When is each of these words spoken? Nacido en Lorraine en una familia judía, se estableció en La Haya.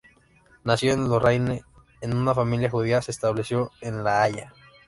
Nacido 0.63 0.95
en 0.95 1.07
Lorraine 1.07 1.63
en 2.01 2.15
una 2.17 2.33
familia 2.33 2.71
judía, 2.71 3.03
se 3.03 3.11
estableció 3.11 3.69
en 3.81 4.03
La 4.03 4.23
Haya. 4.23 4.51